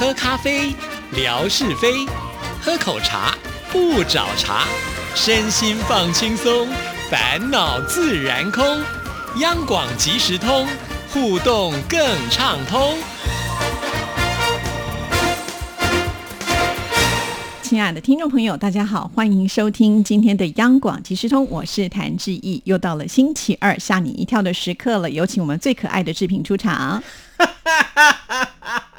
[0.00, 0.74] 喝咖啡，
[1.12, 2.08] 聊是非；
[2.62, 3.36] 喝口茶，
[3.70, 4.64] 不找茬。
[5.14, 6.66] 身心放轻松，
[7.10, 8.64] 烦恼自然空。
[9.40, 10.66] 央广即时通，
[11.12, 12.00] 互动更
[12.30, 12.96] 畅通。
[17.60, 22.62] 亲爱的听众朋友，大家好，欢迎收听今天的央广即时通，我是谭志毅。
[22.64, 27.02] 又到了星期二吓你一跳的时刻了，有请我们最可爱的志平出场。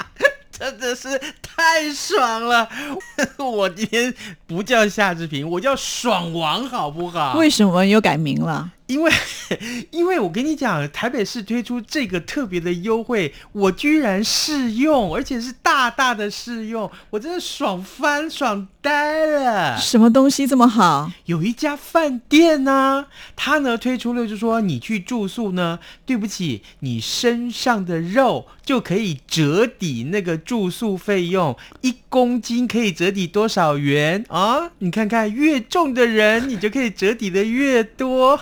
[0.62, 1.20] 真的是
[1.56, 2.68] 太爽了！
[3.38, 4.14] 我今天
[4.48, 7.38] 不叫夏志平，我叫爽王，好不好？
[7.38, 8.72] 为什么又改名了？
[8.88, 9.12] 因为，
[9.92, 19.80] 因为我跟你讲，台北市推出这个特别的优惠，我居然试用，而且是大大的试用，我真的爽翻、爽呆了。
[19.80, 21.10] 什么东西这么好？
[21.26, 23.06] 有一家饭店呢，
[23.38, 31.41] 他呢推出了，就说你去住宿呢，对不起，你身上的肉就可以折抵那个住宿费用，
[31.82, 34.70] 一公斤可以折抵多少元啊？
[34.80, 38.40] 你看看，越重的人，你就可以折抵的越多。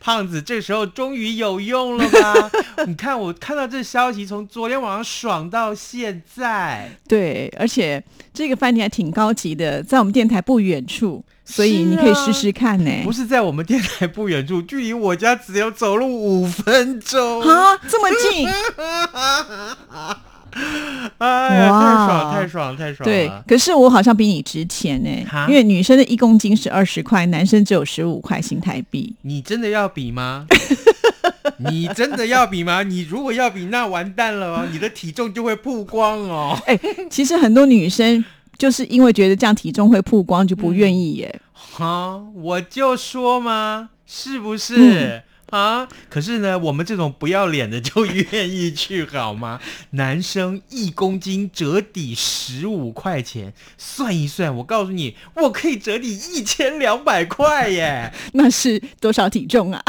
[0.00, 2.50] 胖子，这时候终于有用了吧？
[2.86, 6.90] 你看，我看到这消息，从昨天晚上爽到现在。
[7.08, 12.90] 对，而且这个饭店还挺高级的，在我们电台不远处，所以你可以试试看呢。
[13.04, 18.48] 不是在我们电台不远处，距离我家只有走路五分钟啊，这么近。
[21.18, 23.04] 哎呀，太爽，太爽，太爽！
[23.04, 25.08] 对，可是我好像比你值钱呢，
[25.48, 29.14] 因为女生的一公斤是二十块，男生只有十五块新台币。
[29.22, 30.46] 你真的要比吗？
[31.58, 32.82] 你真的要比吗？
[32.82, 36.58] 你如果要比，那完蛋了哦，你的体重就会曝光哦。
[36.66, 38.22] 哎，其实很多女生
[38.58, 41.40] 就是因为觉得这样体重会曝光，就不愿意耶。
[41.52, 45.22] 哈，我就说嘛，是不是？
[45.50, 45.88] 啊！
[46.08, 49.60] 可是呢，我们这种不要脸的就愿意去好吗？
[49.92, 58.12] 男生一公斤折抵十五块钱，算一算，我告诉你，我可以折抵一千两百块耶！
[58.34, 59.82] 那是多少体重啊？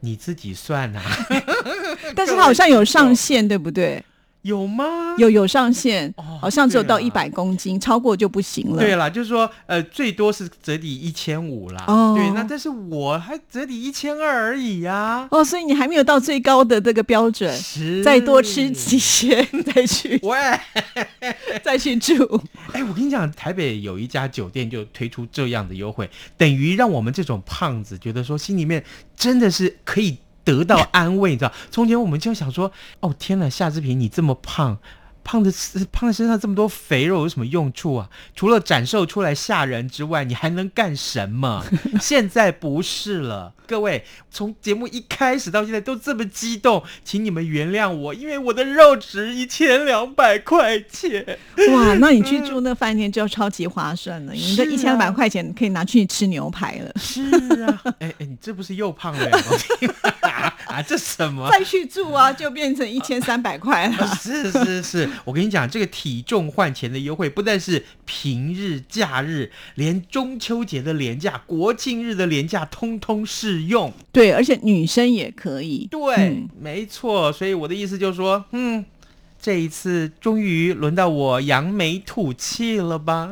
[0.00, 1.02] 你自己算啊！
[2.16, 4.04] 但是他好像有上限，对不对？
[4.44, 5.14] 有吗？
[5.16, 8.78] 有有上限，好像只有到一百公斤，超过就不行了。
[8.78, 11.84] 对啦，就是说，呃，最多是折抵一千五啦。
[11.86, 15.26] 哦，对，那但是我还折抵一千二而已呀。
[15.30, 17.58] 哦，所以你还没有到最高的这个标准，
[18.04, 19.42] 再多吃几些
[19.74, 20.38] 再去，喂，
[21.64, 22.12] 再去住。
[22.72, 28.84] 哎，我跟你讲，台北有一家酒店就推出这样的优惠，等于让我们这种胖子觉得说，心里面
[29.16, 30.18] 真的是可以。
[30.44, 31.52] 得到安慰，你知道？
[31.70, 34.78] 从前我们就想说，哦天哪，夏志平你这么胖。
[35.26, 35.50] 胖的
[35.90, 38.10] 胖的身上这么多肥肉有什么用处啊？
[38.36, 41.64] 除了展售出来吓人之外，你还能干什么？
[41.98, 51.38] 现在不是了，各位，从节目一开始到现在都这么激动，请你们原谅我，因为我的肉值一千两百块钱。
[51.72, 56.92] 哇， 那你去住那饭店就要超级划算了，你这一千两百块钱可以拿去吃牛排了。
[56.96, 57.22] 是
[57.64, 59.30] 啊， 哎哎，你这不是又胖了
[60.66, 60.82] 啊？
[60.82, 61.48] 这什么？
[61.50, 64.06] 再去住啊，就变成一千三百块了。
[64.16, 65.08] 是是是。
[65.24, 73.92] 我跟你讲，这个体重换钱的优惠，不但是平日假日，连中秋节的廉价、国庆日的廉价，通通适用。
[74.12, 75.88] 对，而且女生也可以。
[75.90, 77.32] 对，没错。
[77.32, 78.84] 所以我的意思就是说，嗯。
[79.44, 83.28] 这一次终于轮到我扬眉吐气了吧？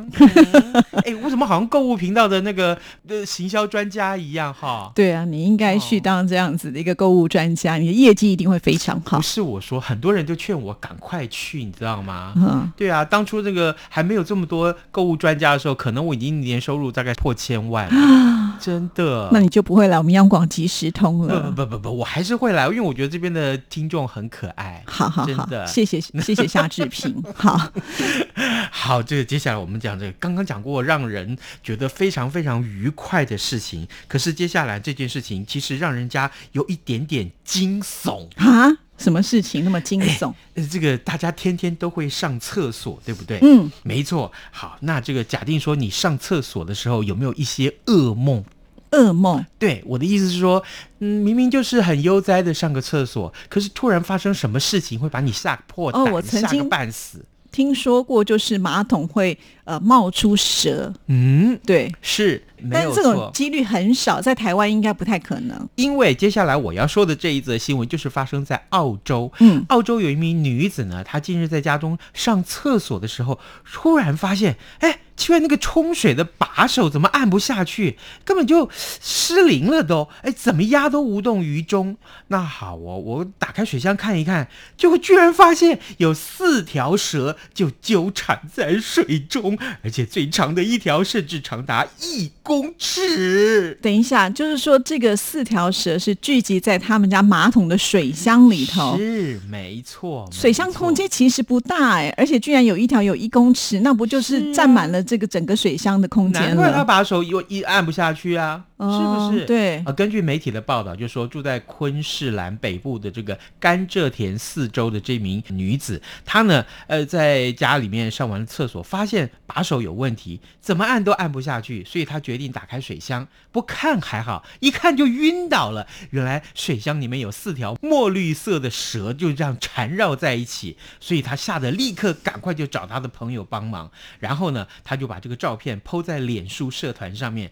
[1.06, 2.78] 哎，为什么好像购物频道的那个
[3.08, 4.92] 呃行销专家一样哈？
[4.94, 9.16] 对啊，你应该去当这样子的一个购物专家，你的业绩一定会非常好。
[9.16, 12.34] 不是我说，很多人就劝我赶快去，你知道吗？
[12.36, 19.30] 嗯，对啊，当初这个还没有这么多购物专家的时候，可能我已经年收入大概破千万了， 真的。
[19.32, 21.50] 那你就不会来我们央广即时通了？
[21.52, 24.82] 不不不不，我还是会来，因为我觉得这边的听众很可爱。
[24.86, 26.01] 好好好，谢谢。
[26.22, 27.72] 谢谢夏志平，好
[28.70, 38.70] 好，这个接下来我们讲这个，刚刚讲过让人觉得非常非常愉快的事情，可是接下来这件事情其实让人家有一点点惊悚啊！
[38.98, 40.32] 什么事情那么惊悚？
[40.70, 43.38] 这个大家天天都会上厕所，对不对？
[43.42, 44.30] 嗯，没错。
[44.52, 48.44] 好，那这个假定说你上厕所的时候有没有一些噩梦？
[48.92, 50.62] 噩梦，对我的意思是说，
[51.00, 57.24] 嗯，明明就是很悠哉的上个厕所，可是突然发生什么事情会把你吓破胆，吓个半死。
[57.50, 60.90] 听说过，就是马桶会呃冒出蛇。
[61.08, 65.68] 嗯，对，是，但这种几率很少，在台湾应该不太可能。
[65.74, 69.30] 因为接下来我要说的这一则新闻，就是发生在澳洲。
[69.40, 73.38] 嗯，澳洲有一名女子呢，她近日在家中上厕所的时候，
[73.70, 75.00] 突然发现，哎。
[75.22, 77.96] 奇怪，那个冲水的把手怎么按不下去？
[78.24, 81.96] 根本就失灵了都，哎，怎么压都无动于衷。
[82.28, 93.78] 那好哦，我打开水箱看一看，就居然发现有四条蛇就纠缠在水中，而且最长的一条甚至长达一公尺。
[93.80, 98.96] 等一下，就是说这个四条蛇是聚集在他们家马桶的水箱里头。
[98.98, 106.48] 是没错，水箱空间其实不大哎，而且居然有一条有一公尺，那不就是占满了这个整个水箱的空间了？
[106.48, 109.44] 难怪他把手又一按不下去啊，是不是？
[109.44, 125.86] 对啊，根据媒体的报道，就说住在昆士兰北部的这个甘蔗田四周的这名女子，她呢，呃，在家里面上完厕所，发现把手有问题，怎么按都按不下去，所以她决定打开水箱，不看还好，一看就晕倒了。
[126.08, 137.50] 原来水箱里面有四条墨绿色的蛇，就这样缠绕在一起，所以她吓得立刻赶快就找她的朋友帮忙，然后呢，她他就把这个照片抛在脸书社团上面，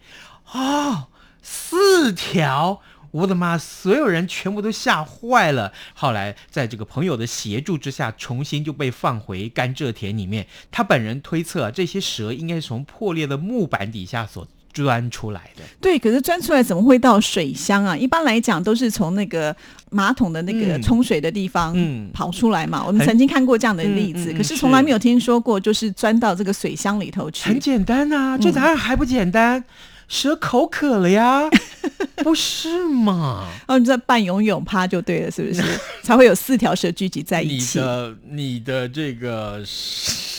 [0.53, 1.07] 哦，
[1.43, 2.83] 四条。
[3.13, 3.59] 我的妈！
[3.59, 5.73] 所有人全部都吓坏了。
[5.95, 10.47] 后来在这个朋友的协助之下，重新就被放回甘蔗田里面。
[10.71, 15.63] 他本人推测，这些蛇应该是从破裂的木板底下所钻出来的。
[15.81, 17.97] 对，可是钻出来怎么会到水箱啊？
[17.97, 19.55] 一般来讲都是从那个
[19.91, 22.85] 马桶的那个嗯冲水的地方嗯跑出来嘛。
[22.87, 27.61] 我们曾经看过这样的例子，嗯嗯嗯可是从来没有听说过就是钻到这个水箱里头去很。
[27.61, 29.63] 简单啊，这答案还不简单？
[30.09, 31.49] 蛇口渴了呀，
[32.25, 33.47] 不是吗？
[33.69, 35.63] 哦，你在半游泳趴就对了，是不是？
[36.03, 37.79] 才会有四条蛇聚集在一起。
[37.79, 39.63] 你的你的这个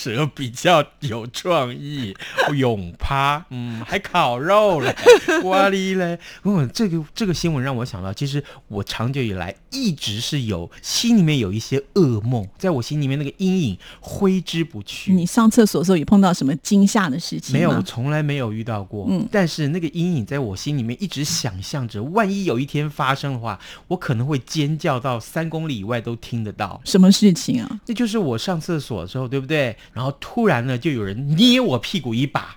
[0.02, 2.16] 蛇比较有创意，
[2.56, 4.96] 泳趴， 嗯，还烤肉嘞，
[5.46, 6.18] 哇哩嘞！
[6.44, 15.14] 嗯，这个这个新闻让我想到，其实我长久以来一直是有心里面有一些噩梦，在我心里面那个阴影挥之不去。
[15.14, 17.60] 你上厕所的时候有碰到什么惊吓的事情吗？
[17.60, 19.06] 没有，我从来没有遇到过。
[19.10, 26.82] 嗯但是那个阴影在我心里面一直想象着，万一有一天发生的话，我可能会尖叫到三公里以外都听得到。
[26.84, 27.80] 什么事情啊？
[27.86, 29.76] 那就是我上厕所的时候，对不对？
[29.94, 32.56] 然后突然呢，就有人捏我屁股一把，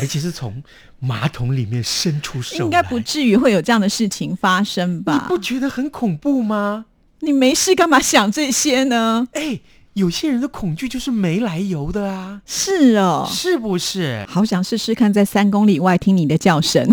[0.00, 0.62] 而且是从
[0.98, 5.38] 马桶里面伸出手来，应该不至于会有这样的事情发生吧你吧不？
[5.38, 6.86] 觉得很恐怖吗？
[7.20, 9.26] 你没事干嘛想这些呢？
[9.32, 9.60] 哎，
[9.94, 14.26] 有些人的恐惧就是没来由的啊，是哦，是不是？
[14.28, 16.86] 好想试试看，在三公里外听你的叫声。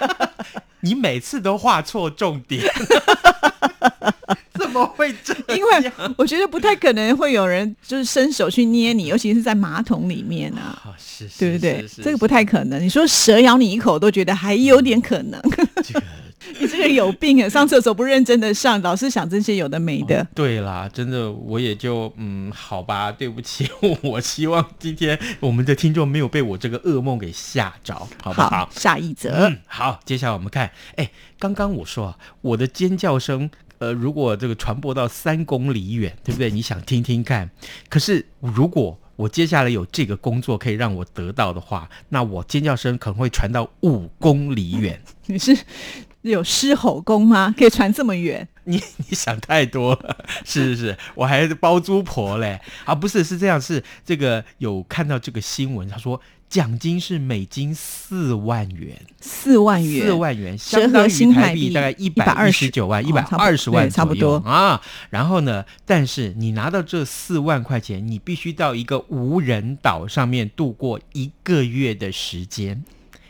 [0.82, 2.64] 你每次都画错重点，
[4.26, 4.36] 怎
[4.70, 5.58] 么会这样？
[5.58, 11.82] 因为我觉得不太可能会有人就是伸手去捏你，尤其是在马桶里面啊，啊，是，是对不对？
[11.82, 12.82] 是是这个不太可能。
[12.82, 15.40] 你说蛇咬你一口，都觉得还有点可能。
[15.84, 16.02] 这个。
[16.58, 17.48] 你这个有病啊！
[17.48, 20.26] 上厕所不认真的上，老是想这些有的没的。
[20.34, 23.68] 对啦，真的，我也就嗯，好吧，对不起，
[24.00, 28.68] 我希望今天我们的听众没有被我这个噩梦给吓着，好不好？
[28.72, 29.48] 下一则。
[29.48, 33.50] 嗯，好，接下来我们看，哎，刚刚我说啊，我的尖叫声，
[33.80, 36.50] 呃，如果这个传播到三公里远，对不对？
[36.50, 37.50] 你想听听看？
[37.88, 45.02] 可是如果我接下来有这个工作可以让我得到的话，那我尖叫声可能会传到五公里远。
[45.26, 45.56] 你是
[46.20, 47.54] 有狮吼功吗？
[47.56, 48.46] 可以传这么远？
[48.64, 48.76] 你
[49.08, 52.94] 你想太多了，是是是，我还是包租婆嘞啊！
[52.94, 64.82] 不是，是这样，是这个有看到这个新闻，他说奖金是美金四万元，四万元，四万元折合相当于新台币大概一百一十九万、一百二十万对差不多啊。
[65.10, 72.82] 然后呢，但是你拿到这四万块钱，你必须到一个无人岛上面度过一个月的时间，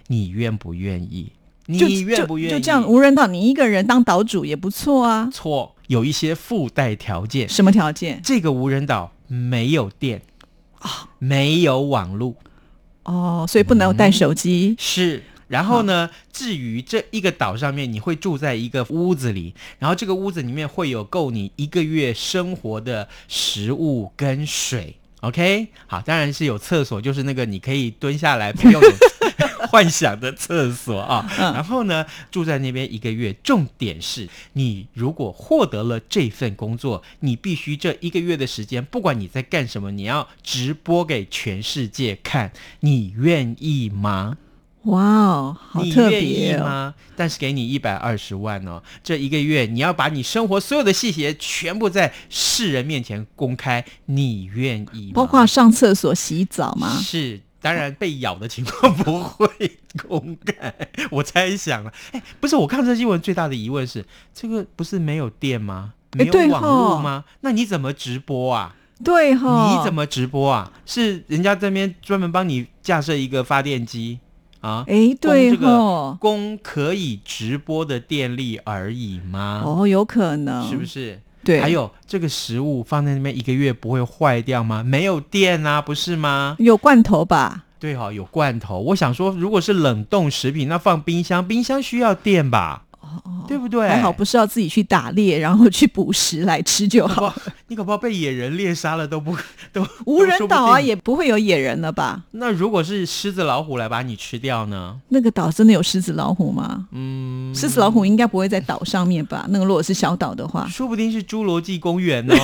[0.06, 1.30] 你愿不愿意？
[1.66, 2.50] 你愿不愿意？
[2.52, 5.28] 就就这样无人岛，你一个人当岛主也不错啊。
[5.30, 7.46] 错，有一些附带条件。
[7.46, 8.18] 什么条件？
[8.24, 10.22] 这个无人岛没有电
[10.78, 12.34] 啊，没有网络，
[13.04, 14.74] 哦，所以不能带手机。
[14.78, 15.22] 是。
[15.48, 24.94] 然后呢，至于这一个岛上面，你会住在一个屋子里，然后这个屋子里面会有够你一个月生活的食物跟水。
[25.22, 28.90] OK，好，当然是有厕所，就是那个你可以蹲下来不用 有
[29.68, 31.28] 幻想的厕所啊。
[31.38, 44.36] 嗯然后呢，住在那边一个月，重点是你如果获得了这份工作，你必须这一个月的时间，不管你在干什么，你要直播给全世界看，你愿意吗？
[44.84, 46.64] 哇哦，好你特愿意别哦！
[46.64, 46.94] 吗？
[47.14, 55.12] 但是给你一百二十万哦，这一个月你要把你生活所有的细节全部在世人面前公开，你愿意吗？
[55.14, 56.98] 包括上厕所、洗澡吗？
[57.02, 57.40] 是。
[57.60, 59.48] 当然，被咬的情况不会
[60.08, 60.74] 公开。
[61.10, 65.94] 我猜想了，哎，不是，我看这新闻最大的疑问是，这个不是没有电吗？
[66.12, 67.24] 没有网络吼吗？
[67.42, 68.74] 那你怎么直播啊？
[69.04, 69.94] 对哈，你怎？
[69.94, 70.72] 么直播啊？
[70.84, 74.18] 是人家这边专门帮你架设一个发电机
[74.60, 74.84] 啊？
[74.88, 79.62] 哎，对这个哈，供可以直播的电力而已吗？
[79.64, 81.20] 哦，有可能，是不是？
[81.42, 84.82] 对，还有这个食物放在那边一个月不会坏掉吗？
[84.82, 86.56] 没有电啊，不是吗？
[86.58, 87.64] 有罐头吧？
[87.78, 88.78] 对哈、有罐头。
[88.78, 92.84] 我想说，如果是冷冻食品，那放冰箱，冰箱需要电吧？
[93.48, 93.88] 对不对？
[93.88, 97.28] 还好不是要自己去打猎，然后去捕食来吃就好。
[97.28, 97.34] 搞
[97.68, 99.36] 你搞不好被野人猎杀了都不
[99.72, 102.22] 都无人岛啊，不也不会有野人了吧？
[102.32, 104.96] 那如果是狮子老虎来把你吃掉呢？
[105.08, 106.86] 那个岛真的有狮子老虎吗？
[106.92, 109.46] 嗯，狮子老虎应该不会在岛上面吧？
[109.50, 112.34] 那个如果是小岛的话，说不定是侏罗纪公园哦，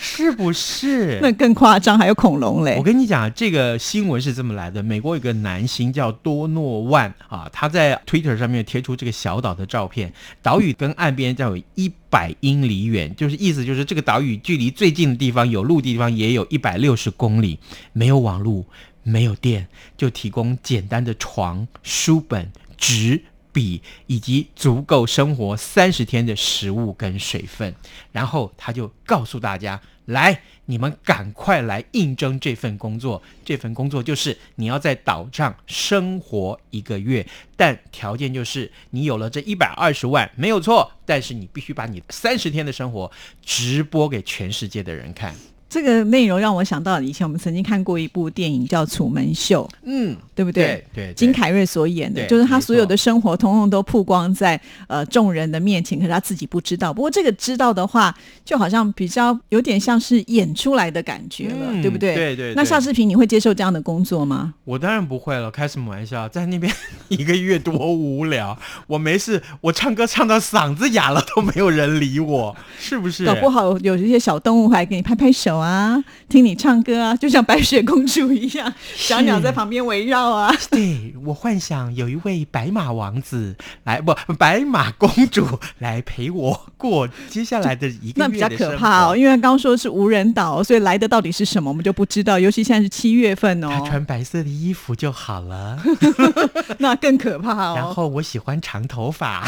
[0.00, 1.18] 是不是？
[1.22, 2.82] 那更夸张，还有恐龙嘞我。
[2.82, 17.58] 跟你讲，这个新闻是这么来的：美国有个男星叫多诺万啊，他在 Twitter 上面贴出这个小岛的照片，岛屿跟岸边将有一百英里远，就是意思就是这个岛屿距离最近的地方有陆地地方也有一百六十公里，
[17.92, 18.64] 没有网路，
[19.02, 23.22] 没有电，就提供简单的床、书本、纸。
[23.52, 27.74] 笔以及足够生活三十天的食物跟水分，
[28.12, 33.22] 然后他就告诉大家：来，你们赶快来应征这份工作。
[33.44, 37.26] 这份工作就是你要在岛上生活一个月，
[37.56, 40.92] 但条件就是你有了这一百二十万，没有错。
[41.04, 43.10] 但是你必须把你三十天的生活
[43.42, 45.34] 直播给全世界的人看。
[45.68, 56.92] 这个内容让我想到以前我们曾经看过一部电影叫《楚门秀》，嗯，对不对对，金凯瑞所演的，就是他所有的生活通通都曝光在呃众人的面前，可是他自己不知道。
[56.92, 62.14] 不过这个知道的话，就好像比较有点像是演出来的感觉了，嗯对不对？
[62.14, 64.54] 对对对那夏志平，你会接受这样的工作吗？
[64.64, 66.72] 我当然不会了，开什么玩笑，在那边
[67.08, 68.58] 一个月多无聊。
[68.86, 73.26] 我没事，我唱歌唱到嗓子哑了都没有人理我，是不是？
[73.26, 80.54] 搞不好有一些小动物还给你拍拍手啊，听你唱歌啊，就像白雪公主一样，小鸟在旁边围绕啊。
[80.70, 85.46] 对我幻想有一位白马王子来，不，白马公主
[85.78, 92.38] 来陪我过接下来的一个那比较可怕哦，因为刚刚说是无人岛，所以来的到底是什么，我们就不知道。
[92.38, 95.78] 尤其现在是七月份他哦，穿白色的衣服就好了，
[96.78, 97.92] 那更可怕哦然哦。
[97.94, 99.44] 后我喜欢长头发，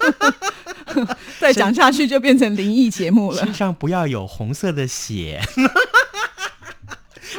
[1.38, 3.52] 再讲下去就变成灵异节目了身。
[3.54, 5.40] 上不要有红色的血。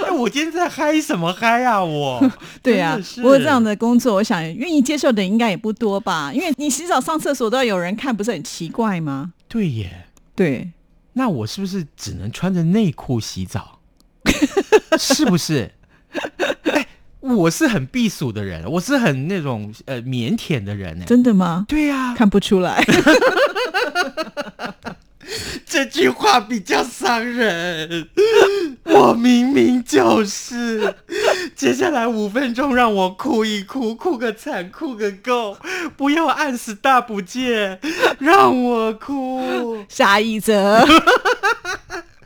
[0.05, 1.84] 哎，我今天在嗨什么嗨啊？
[1.84, 2.31] 我
[2.63, 6.31] 对啊不过这样的工作，我想愿意接受的人应该也不多吧？
[6.34, 9.34] 因为你洗澡、上厕所都要有人看，不是很奇怪吗？
[9.48, 10.08] 对耶。
[10.34, 10.72] 对，
[11.13, 13.79] 那我是不是只能穿着内裤洗澡？
[14.98, 15.72] 是不是？
[16.63, 16.88] 哎，
[17.22, 21.06] 我是很避暑的人，我是很那种呃腼腆的人呢。
[21.08, 21.66] 真的吗？
[21.68, 22.84] 对呀、看不出来。
[25.66, 28.10] 这句话比较伤人。
[28.84, 30.96] 我明明就是。
[31.56, 35.56] 接下来五分钟让我哭一哭，哭个惨，哭个够，
[35.96, 37.80] 不要按死大不见，
[38.20, 39.86] 让我哭。
[39.88, 40.86] 下一则，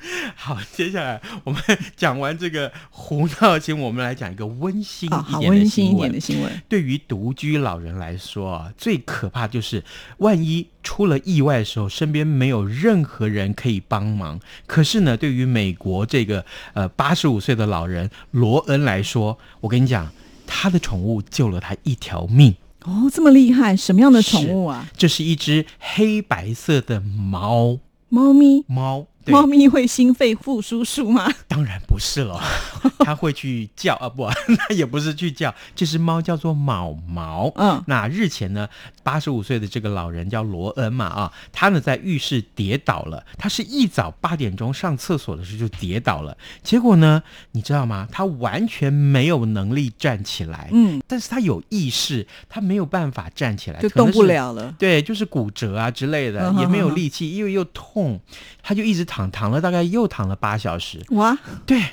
[0.35, 1.62] 好，接下来我们
[1.95, 6.19] 讲完这个胡闹新闻，我们来讲一个温馨一点的温馨一新闻点的。
[6.19, 6.62] 新闻。
[6.69, 9.83] 对于独居老人来说啊，最可怕就是
[10.17, 14.39] 万一出了意外的时候，身边没有任何人可以帮忙。
[14.65, 20.12] 可是呢，对于美国这个呃八十五岁的老人罗恩来说，我跟你讲，
[20.45, 22.55] 他的宠物救了他一条命。
[22.83, 24.88] 哦，这么厉害，什么样的宠物啊？
[24.95, 28.63] 这是一只黑白色的猫猫咪。
[28.67, 29.07] 猫。
[29.25, 31.27] 对猫咪会心肺复苏术吗？
[31.50, 32.39] 当然不是了，
[33.00, 34.29] 它会去叫啊，不，
[34.70, 37.51] 那也不是去叫，这只猫叫做毛毛。
[37.55, 38.70] 嗯那日前呢，
[39.05, 47.21] 八十五岁的这个老人叫罗恩嘛啊，他呢在浴室跌倒了，他是一早八点钟上厕所的时候就跌倒了，结果呢，
[47.51, 48.07] 你知道吗？
[48.12, 54.74] 他完全没有能力站起来，嗯，但是他有意识，他没有办法站起来，就动不了了。
[54.79, 58.19] 对，就是骨折啊之类的，嗯也没有力气，因为又痛，
[58.63, 61.00] 他就一直躺躺了，大概又躺了八小时。
[61.12, 61.83] 哇，对，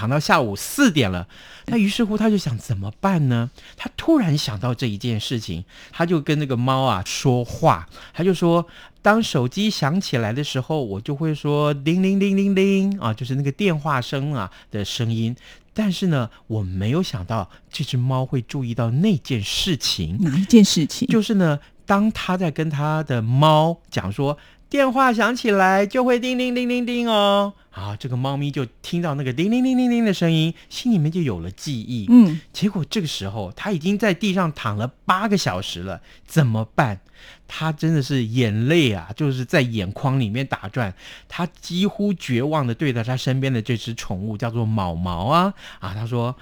[0.00, 1.28] 躺到下午四点了。
[1.66, 3.50] 那于是乎，他就想怎么办呢？
[3.76, 8.66] 他突然想到这一件事情，他就跟那个猫啊说话，他就说：
[9.02, 15.36] 当手机响起来的时候，我就会说叮铃铃铃铃啊，就是那个电话声啊的声音。
[15.74, 20.16] 但是呢，我没有想到这只猫会注意到那件事情。
[20.22, 21.06] 哪一件事情？
[21.08, 24.38] 就是呢，当他在跟他的猫讲说
[24.70, 32.06] 电话响起来就会叮叮叮叮叮哦，啊，这个猫咪就听到那个叮铃铃铃铃的声音，心里面就有了记忆。
[32.08, 37.00] 嗯，结果这个时候它已经在地上躺了八个小时了，怎么办？
[37.48, 40.94] 它真的是眼泪啊，就是在眼眶里面打转。
[41.28, 46.36] 它几乎绝望的对着它身边的这只宠物叫做毛毛啊啊，它说：“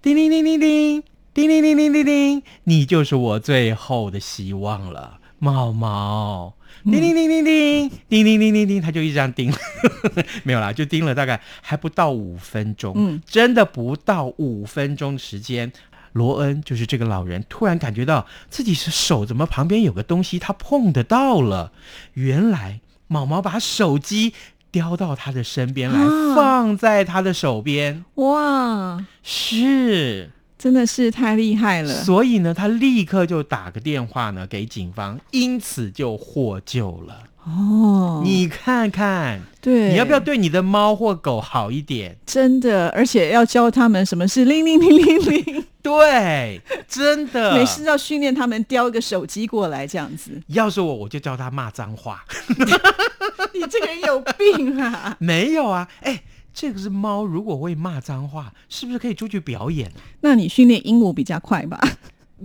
[0.00, 1.02] 叮铃铃铃铃，
[1.34, 9.52] 叮铃铃铃铃铃，你就是我最后的希望了，毛毛。”叮叮叮叮叮，叮叮叮叮叮，他就一直这样叮，
[10.42, 15.72] 没有啦，就叮了大概还不到五分钟，嗯真的不到五分钟时间。
[16.12, 21.72] 罗恩就是这个老人，突然感觉到自己是手怎么旁边有个东西，他碰得到了。
[22.14, 24.34] 原来毛毛把手机
[24.70, 28.04] 叼到他的身边来，啊放在他的手边。
[28.16, 30.30] 哇，是，
[30.62, 31.92] 真的是太厉害了。
[32.04, 37.24] 所以呢，他立刻就打个电话呢给警方，因此就获救了。
[37.44, 42.16] 哦，你看看，对，你要不要对你的猫或狗好一点？
[42.24, 42.88] 真的？
[42.90, 47.54] 而且要教他们什么是铃铃铃铃铃， 对，真的。
[47.56, 50.40] 没事要训练他们叼一个手机过来这样子。
[50.46, 52.24] 要是我，我就教他骂脏话。
[53.52, 55.16] 你这个人有病啊！
[55.18, 56.22] 没有啊，哎，
[56.54, 59.92] 这个是猫，如果会骂脏话，是不是可以出去表演？
[60.20, 61.80] 那你训练鹦鹉比较快吧？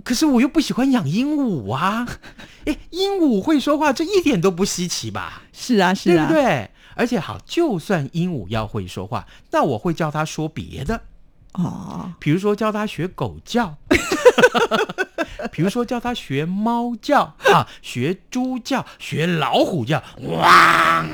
[0.04, 2.06] 可是我又不喜欢养鹦鹉啊！
[2.66, 5.42] 哎，鹦鹉会说话，这一点都不稀奇吧？
[5.52, 6.70] 是啊，是啊，对不对？
[6.94, 11.00] 而且好，就算鹦鹉要会说话，那我会教它说别的，
[11.54, 13.76] 哦，比如说教它学狗叫，
[15.50, 21.04] 比如说教它学猫叫啊，学猪叫，学老虎叫，哇！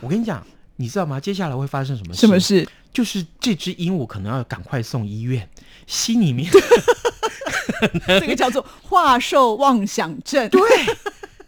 [0.00, 0.46] 我跟你讲，
[0.80, 1.20] 你知道吗？
[1.20, 2.20] 接下来会发生什么事？
[2.20, 2.66] 什么事？
[2.92, 5.46] 就是这只鹦鹉可能要赶快送医院，
[5.86, 6.50] 心里面
[8.06, 10.48] 这个叫做话兽妄想症。
[10.48, 10.62] 对，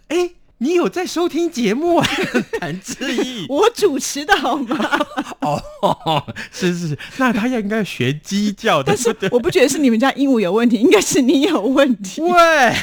[0.08, 2.06] 哎，你有在收听节目啊？
[2.60, 4.98] 谭志毅，我主持的好吗？
[5.40, 6.22] 哦，
[6.52, 12.20] 是是是，那他应该学鸡叫的，但是我不觉得是你们家鹦鹉有问题，应该是你有问题。
[12.20, 12.74] 喂，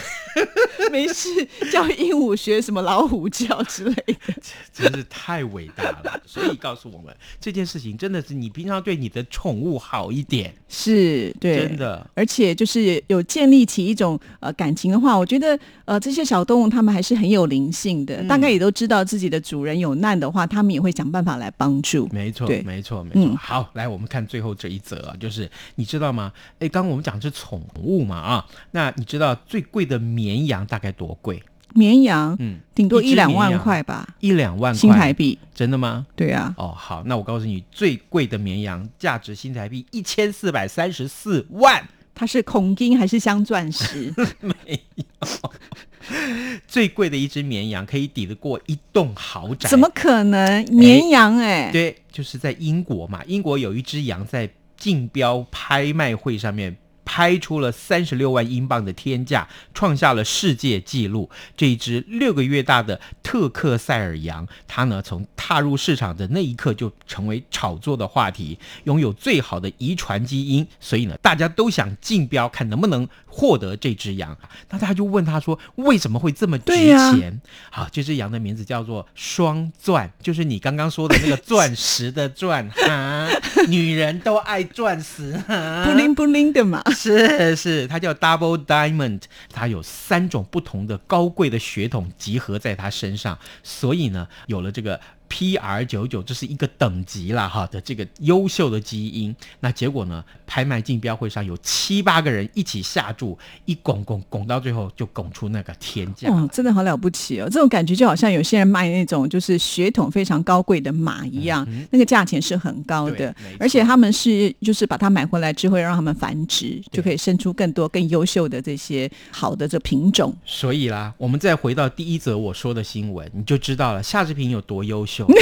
[0.91, 1.29] 没事，
[1.71, 4.33] 叫鹦鹉学什么老虎叫之类的。
[4.73, 6.21] 真是太伟大了。
[6.25, 12.07] 所以告诉我们，这件事情真的是你平常对你的宠物好一点，是对，真的。
[12.13, 22.07] 而且就是有建立起一种呃感情的话，我觉得呃这些小动物它们还是很有灵性的，嗯大概也都知道自己的主人有难的话，它们也会想办法来帮助。
[22.11, 23.21] 没错对，没错，没错。
[23.21, 26.31] 嗯好，来我们看最后这一则啊，就是你知道吗？
[26.59, 31.41] 哎，刚刚我们讲的是宠物嘛啊，那你知道最贵的绵羊大概多贵？
[31.73, 35.37] 绵羊嗯，顶多一两万块吧，一两万块新台币。
[35.53, 36.05] 真的吗？
[36.15, 44.13] 对啊，哦，好，那我告诉你，最贵的绵羊价值新台币一千四百三十四万，它是孔金还是镶钻石？
[44.41, 44.79] 没
[46.67, 49.69] 最贵的一只绵羊可以抵得过一栋豪宅。
[49.69, 50.63] 怎么可能？
[50.71, 56.75] 绵羊哎、对，就是在英国嘛，英国有一只羊在竞标拍卖会上面。
[57.07, 61.29] 拍出了三十六万英镑的天价，创下了世界纪录。
[61.55, 74.37] 这一只六个月大的特克塞尔羊，它呢从踏入市场的那一刻就成为炒作的话题，拥有最好的遗传基因，所以呢大家都想竞标，看能不能获得这只羊。
[74.69, 77.39] 那大家就问他说，为什么会这么值钱？
[77.71, 83.29] 好，这只羊的名字叫做双钻，就是你刚刚说的那个钻石的钻哈，
[83.69, 86.83] 女人都爱钻石哈， 不灵不灵的嘛。
[86.97, 89.21] 是是，它叫 Double Diamond，
[89.53, 99.35] 它有三种不同的高贵的血统集合在它身上，所以呢，有了这个 PR 九九，这是一个等级啦哈的这个优秀的基因。
[99.59, 106.29] 那结果呢，拍卖竞标会上有七八个人一起下注，一拱拱拱到最后就拱出那个天价。
[106.29, 107.49] 哦，真的好了不起哦！
[107.51, 120.35] 这种感觉就好像有些人卖那种就是血统非常高贵的马一样，那个价钱是很高的而且他们是就是把它买回来之后让他们繁殖，就可以生出更多更优秀的这些好的这品种。
[120.45, 125.16] 所以啦，我们再回到第一则我说的新闻，你就知道了夏志平有多优秀。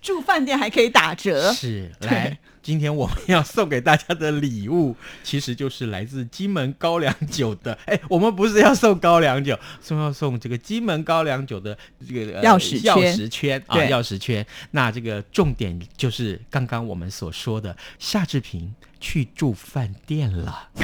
[0.00, 7.78] 住饭店还可以打折，是，来，今天我们要送给大家的礼物，其实就是来自金门高粱酒的。
[7.84, 11.76] 哎，我们不是要送高粱酒，送要送这个金门高粱酒的
[12.08, 14.44] 这个、呃钥匙圈钥匙圈啊，钥匙圈。
[14.72, 20.70] 那这个重点就是刚刚我们所说的，夏志平去住饭店了。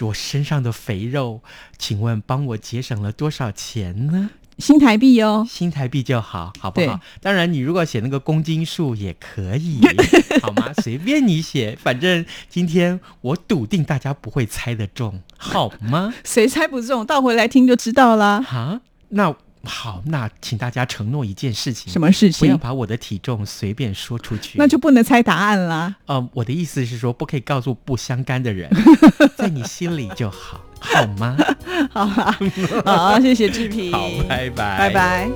[0.00, 1.42] 我身上的肥肉，
[1.78, 4.30] 请问帮我节省了多少钱呢？
[4.58, 5.46] 新台币哦。
[5.48, 7.00] 新台币就好，好不好？
[7.20, 9.80] 当然，你如果写那个公斤数也可以，
[10.42, 10.72] 好吗？
[10.82, 16.12] 随便你写，反正今天我笃定大家不会猜得中，好吗？
[16.24, 18.40] 谁猜不中，倒回来听就知道啦。
[18.40, 19.34] 哈，那
[19.64, 22.56] 好，那请大家承诺一件事情，什么事情不要？
[22.58, 24.58] 把我的体重随便说出去。
[24.58, 25.94] 那就不能猜答案啦。
[26.06, 28.68] 呃，我的意思是说，不可以告诉不相干的人，
[29.38, 30.60] 在你心里就好。
[30.82, 31.36] 好吗？
[31.92, 32.36] 好吧，
[32.84, 35.30] 好，谢谢志平，好，拜拜，拜拜。